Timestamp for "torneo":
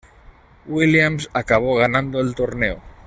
2.33-2.81